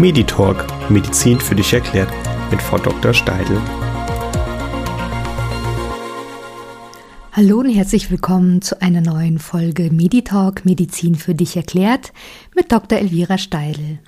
[0.00, 2.10] Meditalk Medizin für dich erklärt
[2.50, 3.12] mit Frau Dr.
[3.12, 3.60] Steidl.
[7.32, 12.14] Hallo und herzlich willkommen zu einer neuen Folge Meditalk Medizin für dich erklärt
[12.56, 12.98] mit Dr.
[12.98, 13.98] Elvira Steidl.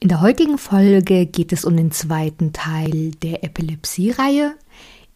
[0.00, 4.52] In der heutigen Folge geht es um den zweiten Teil der Epilepsie-Reihe.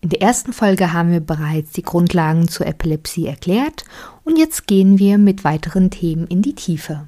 [0.00, 3.85] In der ersten Folge haben wir bereits die Grundlagen zur Epilepsie erklärt
[4.25, 7.07] und jetzt gehen wir mit weiteren Themen in die Tiefe.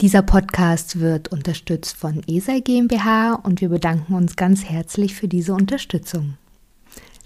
[0.00, 5.54] Dieser Podcast wird unterstützt von ESA GmbH und wir bedanken uns ganz herzlich für diese
[5.54, 6.38] Unterstützung.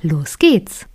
[0.01, 0.87] Los geht's!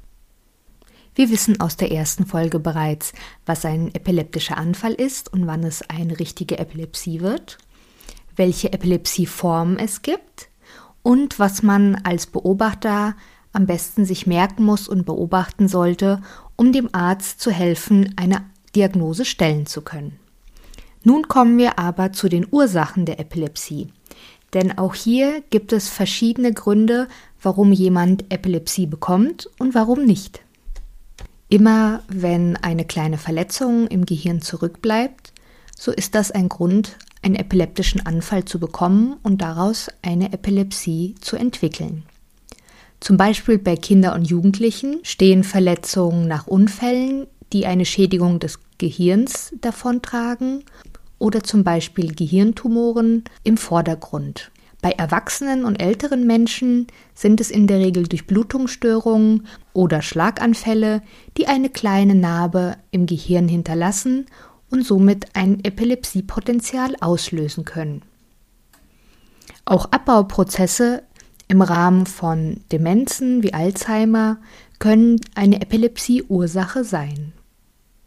[1.13, 3.13] Wir wissen aus der ersten Folge bereits,
[3.45, 7.59] was ein epileptischer Anfall ist und wann es eine richtige Epilepsie wird,
[8.35, 10.49] welche Epilepsieformen es gibt
[11.03, 13.15] und was man als Beobachter
[13.53, 16.23] am besten sich merken muss und beobachten sollte,
[16.55, 18.43] um dem Arzt zu helfen, eine
[18.75, 20.17] Diagnose stellen zu können.
[21.03, 23.89] Nun kommen wir aber zu den Ursachen der Epilepsie.
[24.53, 27.07] Denn auch hier gibt es verschiedene Gründe,
[27.41, 30.41] warum jemand Epilepsie bekommt und warum nicht.
[31.49, 35.33] Immer wenn eine kleine Verletzung im Gehirn zurückbleibt,
[35.77, 41.35] so ist das ein Grund, einen epileptischen Anfall zu bekommen und daraus eine Epilepsie zu
[41.35, 42.03] entwickeln.
[42.99, 49.53] Zum Beispiel bei Kindern und Jugendlichen stehen Verletzungen nach Unfällen, die eine Schädigung des Gehirns
[49.61, 50.63] davontragen
[51.19, 54.51] oder zum Beispiel Gehirntumoren im Vordergrund.
[54.81, 61.01] Bei Erwachsenen und älteren Menschen sind es in der Regel Durchblutungsstörungen oder Schlaganfälle,
[61.37, 64.27] die eine kleine Narbe im Gehirn hinterlassen
[64.69, 68.03] und somit ein Epilepsiepotenzial auslösen können.
[69.65, 71.03] Auch Abbauprozesse
[71.47, 74.37] im Rahmen von Demenzen wie Alzheimer
[74.79, 77.33] können eine Epilepsieursache sein.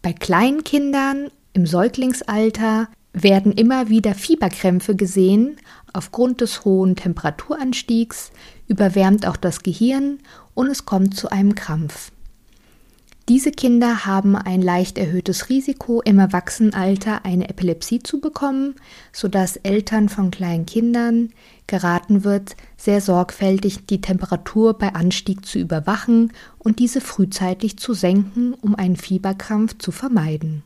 [0.02, 5.56] Bei Kleinkindern im Säuglingsalter werden immer wieder Fieberkrämpfe gesehen.
[5.92, 8.30] Aufgrund des hohen Temperaturanstiegs
[8.68, 10.18] überwärmt auch das Gehirn
[10.54, 12.12] und es kommt zu einem Krampf.
[13.28, 18.74] Diese Kinder haben ein leicht erhöhtes Risiko, im Erwachsenenalter eine Epilepsie zu bekommen,
[19.12, 21.30] sodass Eltern von kleinen Kindern
[21.68, 28.52] geraten wird, sehr sorgfältig die Temperatur bei Anstieg zu überwachen und diese frühzeitig zu senken,
[28.54, 30.64] um einen Fieberkrampf zu vermeiden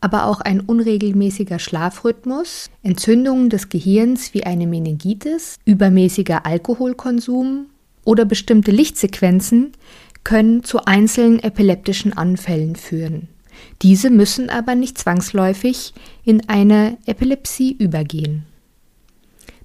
[0.00, 7.66] aber auch ein unregelmäßiger Schlafrhythmus, Entzündungen des Gehirns wie eine Meningitis, übermäßiger Alkoholkonsum
[8.04, 9.72] oder bestimmte Lichtsequenzen
[10.24, 13.28] können zu einzelnen epileptischen Anfällen führen.
[13.82, 15.94] Diese müssen aber nicht zwangsläufig
[16.24, 18.44] in eine Epilepsie übergehen.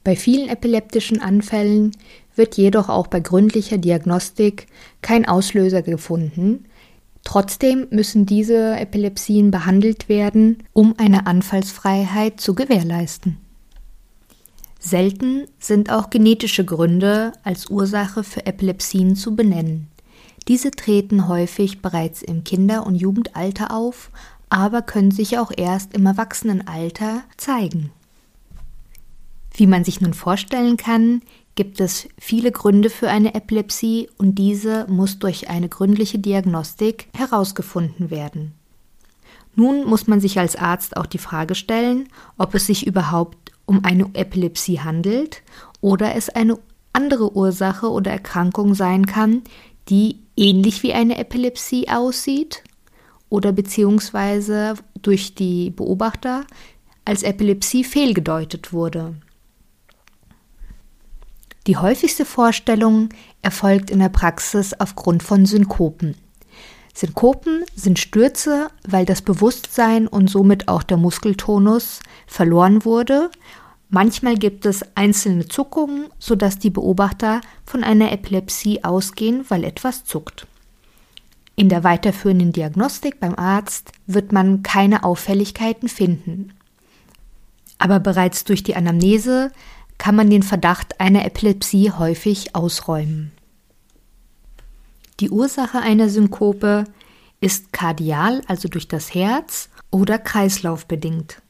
[0.03, 1.91] Bei vielen epileptischen Anfällen
[2.35, 4.67] wird jedoch auch bei gründlicher Diagnostik
[5.01, 6.65] kein Auslöser gefunden,
[7.23, 13.37] Trotzdem müssen diese Epilepsien behandelt werden, um eine Anfallsfreiheit zu gewährleisten.
[14.79, 19.87] Selten sind auch genetische Gründe als Ursache für Epilepsien zu benennen.
[20.49, 24.11] Diese treten häufig bereits im Kinder- und Jugendalter auf,
[24.49, 27.91] aber können sich auch erst im Erwachsenenalter zeigen.
[29.55, 31.21] Wie man sich nun vorstellen kann,
[31.55, 38.09] gibt es viele Gründe für eine Epilepsie und diese muss durch eine gründliche Diagnostik herausgefunden
[38.09, 38.53] werden.
[39.55, 43.85] Nun muss man sich als Arzt auch die Frage stellen, ob es sich überhaupt um
[43.85, 45.43] eine Epilepsie handelt
[45.79, 46.57] oder es eine
[46.91, 49.43] andere Ursache oder Erkrankung sein kann,
[49.89, 52.63] die ähnlich wie eine Epilepsie aussieht
[53.29, 56.45] oder beziehungsweise durch die Beobachter
[57.05, 59.15] als Epilepsie fehlgedeutet wurde.
[61.65, 63.09] Die häufigste Vorstellung
[63.41, 66.15] erfolgt in der Praxis aufgrund von Synkopen.
[66.93, 73.31] Synkopen sind Stürze, weil das Bewusstsein und somit auch der Muskeltonus verloren wurde.
[73.89, 80.47] Manchmal gibt es einzelne Zuckungen, sodass die Beobachter von einer Epilepsie ausgehen, weil etwas zuckt.
[81.55, 86.53] In der weiterführenden Diagnostik beim Arzt wird man keine Auffälligkeiten finden.
[87.77, 89.51] Aber bereits durch die Anamnese
[89.97, 93.31] kann man den Verdacht einer Epilepsie häufig ausräumen.
[95.19, 96.85] Die Ursache einer Synkope
[97.39, 101.41] ist kardial, also durch das Herz, oder kreislaufbedingt.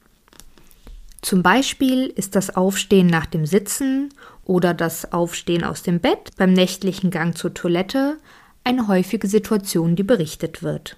[1.22, 4.10] Zum Beispiel ist das Aufstehen nach dem Sitzen
[4.44, 8.18] oder das Aufstehen aus dem Bett beim nächtlichen Gang zur Toilette
[8.66, 10.98] eine häufige Situation, die berichtet wird.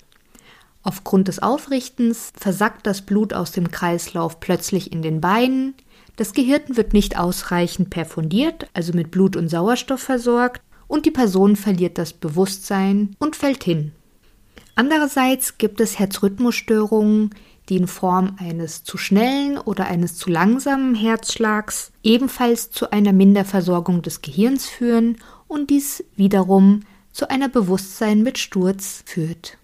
[0.81, 5.75] Aufgrund des Aufrichtens versackt das Blut aus dem Kreislauf plötzlich in den Beinen,
[6.15, 11.55] das Gehirn wird nicht ausreichend perfundiert, also mit Blut und Sauerstoff versorgt, und die Person
[11.55, 13.91] verliert das Bewusstsein und fällt hin.
[14.75, 17.31] Andererseits gibt es Herzrhythmusstörungen,
[17.69, 24.01] die in Form eines zu schnellen oder eines zu langsamen Herzschlags ebenfalls zu einer Minderversorgung
[24.01, 29.57] des Gehirns führen und dies wiederum zu einer Bewusstsein mit Sturz führt.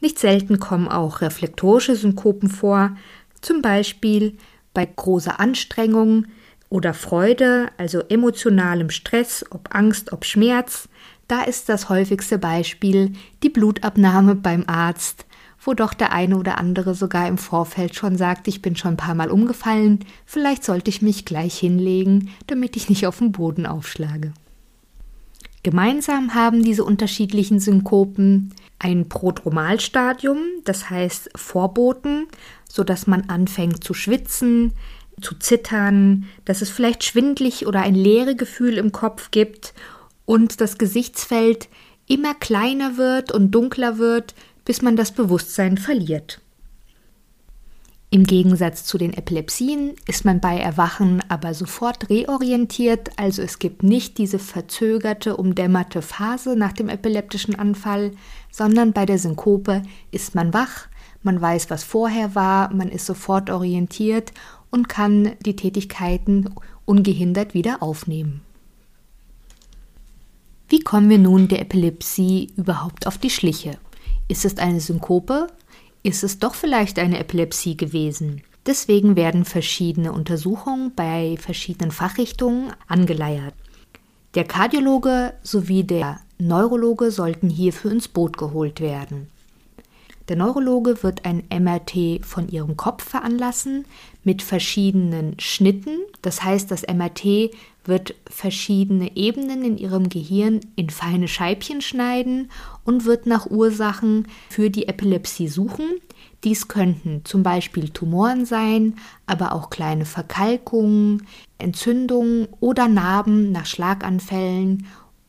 [0.00, 2.96] Nicht selten kommen auch reflektorische Synkopen vor,
[3.40, 4.36] zum Beispiel
[4.74, 6.26] bei großer Anstrengung
[6.68, 10.88] oder Freude, also emotionalem Stress, ob Angst, ob Schmerz.
[11.28, 13.12] Da ist das häufigste Beispiel
[13.42, 15.24] die Blutabnahme beim Arzt,
[15.60, 18.98] wo doch der eine oder andere sogar im Vorfeld schon sagt, ich bin schon ein
[18.98, 23.64] paar Mal umgefallen, vielleicht sollte ich mich gleich hinlegen, damit ich nicht auf den Boden
[23.66, 24.32] aufschlage.
[25.62, 32.26] Gemeinsam haben diese unterschiedlichen Synkopen ein Prodromalstadium, das heißt Vorboten,
[32.68, 34.72] so dass man anfängt zu schwitzen,
[35.20, 39.74] zu zittern, dass es vielleicht schwindlig oder ein leere Gefühl im Kopf gibt
[40.26, 41.68] und das Gesichtsfeld
[42.06, 44.34] immer kleiner wird und dunkler wird,
[44.64, 46.40] bis man das Bewusstsein verliert.
[48.14, 53.82] Im Gegensatz zu den Epilepsien ist man bei Erwachen aber sofort reorientiert, also es gibt
[53.82, 58.12] nicht diese verzögerte, umdämmerte Phase nach dem epileptischen Anfall,
[58.52, 59.82] sondern bei der Synkope
[60.12, 60.86] ist man wach,
[61.24, 64.32] man weiß, was vorher war, man ist sofort orientiert
[64.70, 68.42] und kann die Tätigkeiten ungehindert wieder aufnehmen.
[70.68, 73.76] Wie kommen wir nun der Epilepsie überhaupt auf die Schliche?
[74.28, 75.48] Ist es eine Synkope?
[76.04, 78.42] Ist es doch vielleicht eine Epilepsie gewesen.
[78.66, 83.54] Deswegen werden verschiedene Untersuchungen bei verschiedenen Fachrichtungen angeleiert.
[84.34, 89.28] Der Kardiologe sowie der Neurologe sollten hierfür ins Boot geholt werden.
[90.28, 93.84] Der Neurologe wird ein MRT von ihrem Kopf veranlassen
[94.22, 95.98] mit verschiedenen Schnitten.
[96.22, 97.50] Das heißt, das MRT
[97.84, 102.50] wird verschiedene Ebenen in ihrem Gehirn in feine Scheibchen schneiden
[102.84, 106.00] und wird nach Ursachen für die Epilepsie suchen.
[106.42, 108.96] Dies könnten zum Beispiel Tumoren sein,
[109.26, 111.26] aber auch kleine Verkalkungen,
[111.58, 114.86] Entzündungen oder Narben nach Schlaganfällen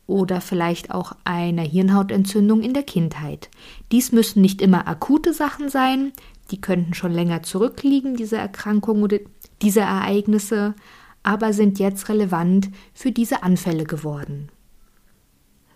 [0.07, 3.49] oder vielleicht auch einer Hirnhautentzündung in der Kindheit.
[3.91, 6.11] Dies müssen nicht immer akute Sachen sein,
[6.51, 9.17] die könnten schon länger zurückliegen, diese Erkrankungen oder
[9.61, 10.75] diese Ereignisse,
[11.23, 14.49] aber sind jetzt relevant für diese Anfälle geworden.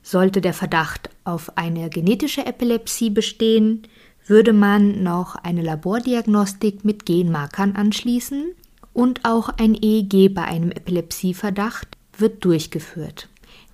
[0.04, 3.84] Sollte der Verdacht auf eine genetische Epilepsie bestehen,
[4.28, 8.54] würde man noch eine Labordiagnostik mit Genmarkern anschließen
[8.94, 11.88] und auch ein EEG bei einem Epilepsieverdacht
[12.18, 13.29] wird durchgeführt.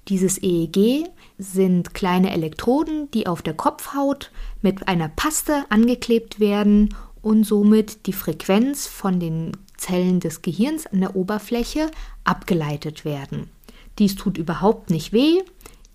[0.07, 1.07] Dieses EEG
[1.39, 4.31] sind kleine Elektroden, die auf der Kopfhaut
[4.61, 11.01] mit einer Paste angeklebt werden und somit die Frequenz von den Zellen des Gehirns an
[11.01, 11.89] der Oberfläche
[12.23, 13.49] abgeleitet werden.
[13.97, 15.41] Dies tut überhaupt nicht weh,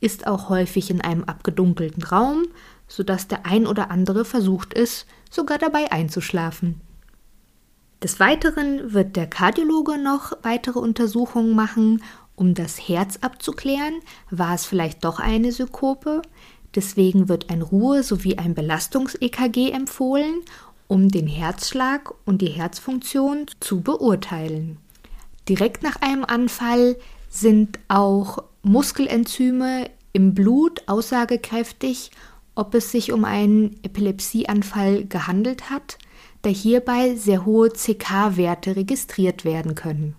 [0.00, 2.46] ist auch häufig in einem abgedunkelten Raum,
[2.88, 6.80] sodass der ein oder andere versucht ist, sogar dabei einzuschlafen.
[8.02, 12.02] Des Weiteren wird der Kardiologe noch weitere Untersuchungen machen
[12.40, 14.00] um das Herz abzuklären,
[14.30, 16.22] war es vielleicht doch eine Synkope.
[16.74, 20.40] Deswegen wird ein Ruhe- sowie ein Belastungs-EKG empfohlen,
[20.88, 24.78] um den Herzschlag und die Herzfunktion zu beurteilen.
[25.50, 26.96] Direkt nach einem Anfall
[27.28, 32.10] sind auch Muskelenzyme im Blut aussagekräftig,
[32.54, 35.98] ob es sich um einen Epilepsieanfall gehandelt hat,
[36.40, 40.16] da hierbei sehr hohe CK-Werte registriert werden können.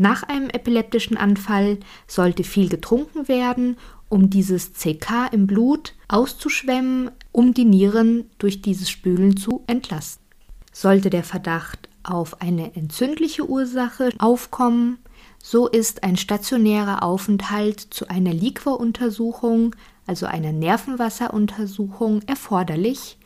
[0.00, 3.76] Nach einem epileptischen Anfall sollte viel getrunken werden,
[4.08, 10.24] um dieses CK im Blut auszuschwemmen, um die Nieren durch dieses Spülen zu entlasten.
[10.72, 14.98] Sollte der Verdacht auf eine entzündliche Ursache aufkommen,
[15.42, 19.74] so ist ein stationärer Aufenthalt zu einer Liquoruntersuchung,
[20.06, 23.18] also einer Nervenwasseruntersuchung, erforderlich,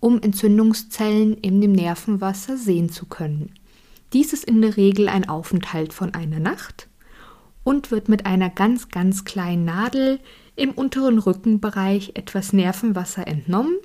[0.00, 3.54] um Entzündungszellen in dem Nervenwasser sehen zu können.
[4.12, 6.88] Dies ist in der Regel ein Aufenthalt von einer Nacht
[7.62, 10.20] und wird mit einer ganz, ganz kleinen Nadel
[10.56, 13.76] im unteren Rückenbereich etwas Nervenwasser entnommen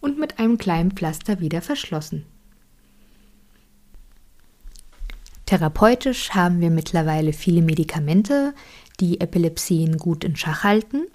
[0.00, 2.24] und mit einem kleinen Pflaster wieder verschlossen.
[5.46, 8.54] Therapeutisch haben wir mittlerweile viele Medikamente,
[9.00, 11.06] die Epilepsien gut in Schach halten.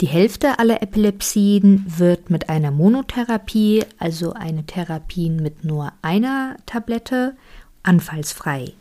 [0.00, 7.36] Die Hälfte aller Epilepsien wird mit einer Monotherapie, also eine Therapie mit nur einer Tablette,
[7.84, 8.72] anfallsfrei.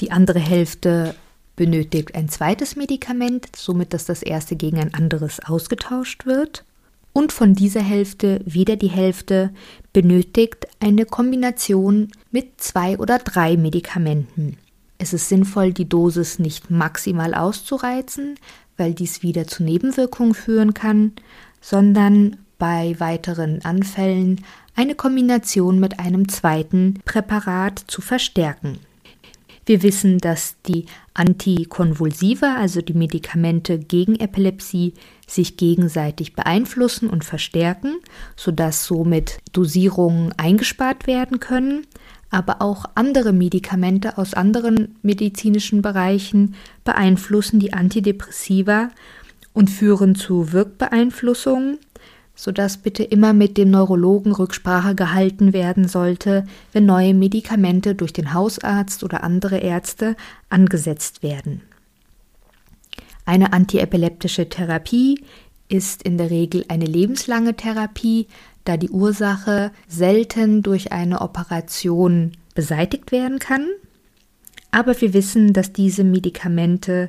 [0.00, 1.14] Die andere Hälfte
[1.56, 6.64] benötigt ein zweites Medikament, somit dass das erste gegen ein anderes ausgetauscht wird.
[7.12, 9.50] Und von dieser Hälfte wieder die Hälfte
[9.92, 14.58] benötigt eine Kombination mit zwei oder drei Medikamenten.
[14.98, 18.38] Es ist sinnvoll, die Dosis nicht maximal auszureizen,
[18.76, 21.12] weil dies wieder zu Nebenwirkungen führen kann,
[21.60, 24.42] sondern bei weiteren Anfällen
[24.74, 28.78] eine Kombination mit einem zweiten Präparat zu verstärken.
[29.66, 34.94] Wir wissen, dass die Antikonvulsiva, also die Medikamente gegen Epilepsie,
[35.26, 37.96] sich gegenseitig beeinflussen und verstärken,
[38.36, 41.84] sodass somit Dosierungen eingespart werden können.
[42.36, 48.90] Aber auch andere Medikamente aus anderen medizinischen Bereichen beeinflussen die Antidepressiva
[49.54, 51.78] und führen zu Wirkbeeinflussungen,
[52.34, 58.34] sodass bitte immer mit dem Neurologen Rücksprache gehalten werden sollte, wenn neue Medikamente durch den
[58.34, 60.14] Hausarzt oder andere Ärzte
[60.50, 61.62] angesetzt werden.
[63.24, 65.24] Eine antiepileptische Therapie
[65.70, 68.26] ist in der Regel eine lebenslange Therapie,
[68.66, 73.66] da die Ursache selten durch eine Operation beseitigt werden kann.
[74.70, 77.08] Aber wir wissen, dass diese Medikamente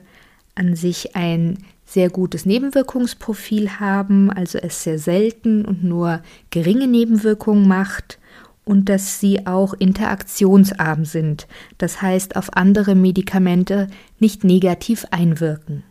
[0.56, 7.68] an sich ein sehr gutes Nebenwirkungsprofil haben, also es sehr selten und nur geringe Nebenwirkungen
[7.68, 8.20] macht
[8.66, 11.48] und dass sie auch interaktionsarm sind,
[11.78, 13.88] das heißt auf andere Medikamente
[14.20, 15.84] nicht negativ einwirken.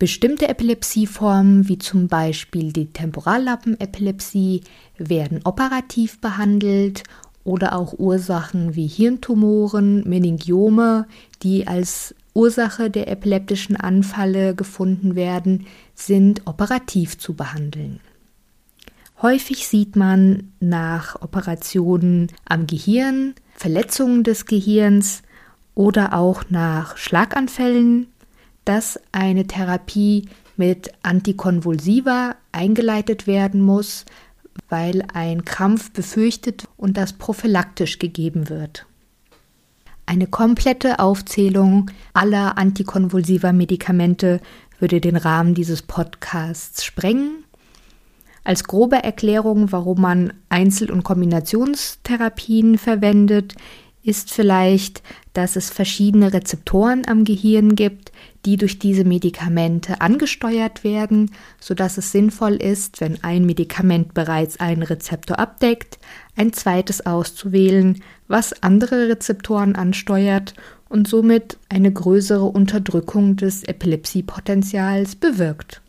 [0.00, 4.62] Bestimmte Epilepsieformen, wie zum Beispiel die Temporallappenepilepsie,
[4.96, 7.02] werden operativ behandelt
[7.44, 11.06] oder auch Ursachen wie Hirntumoren, Meningiome,
[11.42, 18.00] die als Ursache der epileptischen Anfälle gefunden werden, sind operativ zu behandeln.
[19.20, 25.20] Häufig sieht man nach Operationen am Gehirn, Verletzungen des Gehirns
[25.74, 28.06] oder auch nach Schlaganfällen,
[28.64, 34.04] dass eine Therapie mit Antikonvulsiva eingeleitet werden muss,
[34.68, 38.86] weil ein Krampf befürchtet und das prophylaktisch gegeben wird.
[40.06, 44.40] Eine komplette Aufzählung aller antikonvulsiver Medikamente
[44.80, 47.44] würde den Rahmen dieses Podcasts sprengen.
[48.42, 53.54] Als grobe Erklärung, warum man Einzel- und Kombinationstherapien verwendet,
[54.02, 55.02] ist vielleicht,
[55.34, 58.12] dass es verschiedene Rezeptoren am Gehirn gibt,
[58.46, 61.30] die durch diese Medikamente angesteuert werden,
[61.60, 65.98] sodass es sinnvoll ist, wenn ein Medikament bereits einen Rezeptor abdeckt,
[66.36, 70.54] ein zweites auszuwählen, was andere Rezeptoren ansteuert
[70.88, 75.82] und somit eine größere Unterdrückung des Epilepsiepotenzials bewirkt.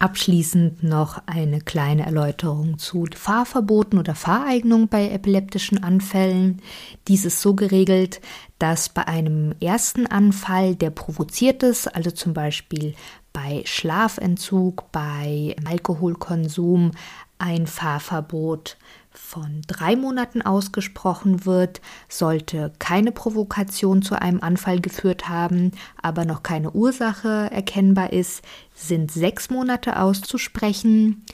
[0.00, 6.62] Abschließend noch eine kleine Erläuterung zu Fahrverboten oder Fahreignung bei epileptischen Anfällen.
[7.08, 8.20] Dies ist so geregelt,
[8.60, 12.94] dass bei einem ersten Anfall, der provoziert ist, also zum Beispiel
[13.32, 16.92] bei Schlafentzug, bei Alkoholkonsum,
[17.38, 18.76] ein Fahrverbot
[19.20, 26.42] von drei Monaten ausgesprochen wird, sollte keine Provokation zu einem Anfall geführt haben, aber noch
[26.42, 28.42] keine Ursache erkennbar ist,
[28.74, 31.26] sind sechs Monate auszusprechen.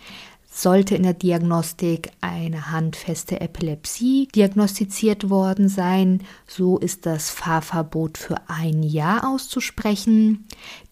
[0.56, 8.36] Sollte in der Diagnostik eine handfeste Epilepsie diagnostiziert worden sein, so ist das Fahrverbot für
[8.46, 10.46] ein Jahr auszusprechen.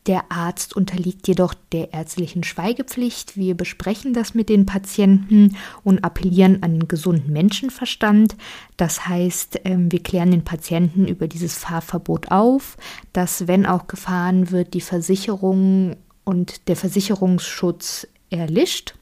[0.09, 3.37] Der Arzt unterliegt jedoch der ärztlichen Schweigepflicht.
[3.37, 8.35] Wir besprechen das mit den Patienten und appellieren an den gesunden Menschenverstand.
[8.77, 12.77] Das heißt, ähm, wir klären den Patienten über dieses Fahrverbot auf,
[13.13, 18.95] dass wenn auch gefahren wird, die Versicherung und der Versicherungsschutz erlischt.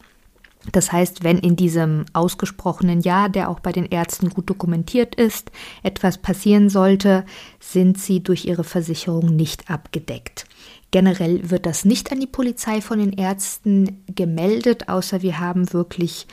[0.72, 5.50] Das heißt, wenn in diesem ausgesprochenen Jahr, der auch bei den Ärzten gut dokumentiert ist,
[5.82, 7.24] etwas passieren sollte,
[7.58, 10.44] sind sie durch ihre Versicherung nicht abgedeckt.
[10.90, 16.26] Generell wird das nicht an die Polizei von den Ärzten gemeldet, außer wir haben wirklich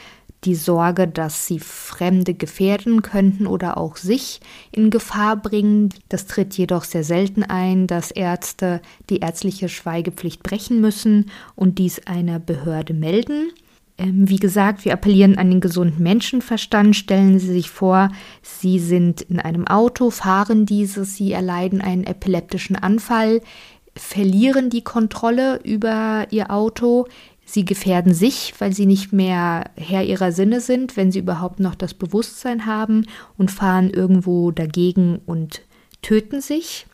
[0.44, 4.40] die Sorge, dass sie Fremde gefährden könnten oder auch sich
[4.72, 5.90] in Gefahr bringen.
[6.10, 12.06] Das tritt jedoch sehr selten ein, dass Ärzte die ärztliche Schweigepflicht brechen müssen und dies
[12.06, 13.52] einer Behörde melden.
[13.98, 16.96] Ähm, wie gesagt, wir appellieren an den gesunden Menschenverstand.
[16.96, 18.10] Stellen Sie sich vor,
[18.42, 23.42] Sie sind in einem Auto, fahren dieses, Sie erleiden einen epileptischen Anfall,
[23.96, 27.08] verlieren die Kontrolle über Ihr Auto.
[27.50, 31.76] Sie gefährden sich, weil sie nicht mehr Herr ihrer Sinne sind, wenn sie überhaupt noch
[31.76, 33.06] das Bewusstsein haben
[33.38, 35.62] und fahren irgendwo dagegen und
[36.02, 36.88] töten sich.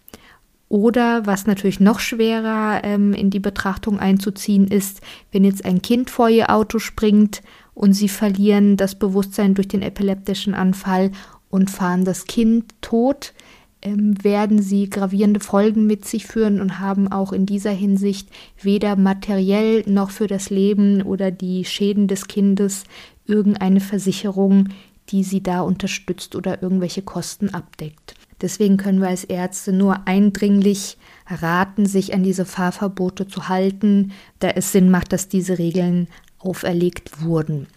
[0.73, 5.01] Oder was natürlich noch schwerer ähm, in die Betrachtung einzuziehen ist,
[5.31, 7.43] wenn jetzt ein Kind vor ihr Auto springt
[7.75, 11.11] und sie verlieren das Bewusstsein durch den epileptischen Anfall
[11.51, 13.35] und fahren das Kind tot,
[13.83, 18.95] ähm, werden sie gravierende Folgen mit sich führen und haben auch in dieser Hinsicht weder
[18.95, 22.85] materiell noch für das Leben oder die Schäden des Kindes
[23.27, 24.69] irgendeine Versicherung,
[25.09, 28.15] die sie da unterstützt oder irgendwelche Kosten abdeckt.
[28.41, 30.97] Deswegen können wir als Ärzte nur eindringlich
[31.27, 36.07] raten, sich an diese Fahrverbote zu halten, da es Sinn macht, dass diese Regeln
[36.39, 37.67] auferlegt wurden.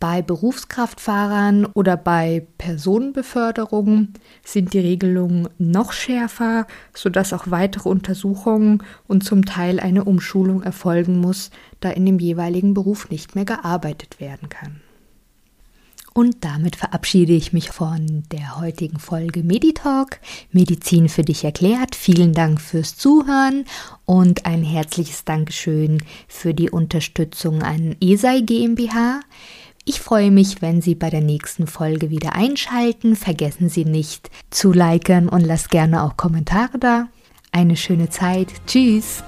[0.00, 9.24] Bei Berufskraftfahrern oder bei Personenbeförderungen sind die Regelungen noch schärfer, sodass auch weitere Untersuchungen und
[9.24, 14.48] zum Teil eine Umschulung erfolgen muss, da in dem jeweiligen Beruf nicht mehr gearbeitet werden
[14.48, 14.80] kann.
[16.12, 20.20] Und damit verabschiede ich mich von der heutigen Folge Meditalk.
[20.50, 21.94] Medizin für dich erklärt.
[21.94, 23.64] Vielen Dank fürs Zuhören
[24.06, 29.20] und ein herzliches Dankeschön für die Unterstützung an ESAI GmbH.
[29.84, 33.16] Ich freue mich, wenn Sie bei der nächsten Folge wieder einschalten.
[33.16, 37.08] Vergessen Sie nicht zu liken und lasst gerne auch Kommentare da.
[37.52, 38.48] Eine schöne Zeit.
[38.66, 39.22] Tschüss.